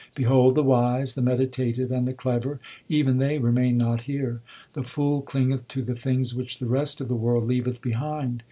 [0.15, 2.59] Behold the wise, the meditative, and the clever;
[2.89, 4.41] even they remain not here.
[4.73, 8.39] The fool clingeth to the things which the rest of the world leaveth behind.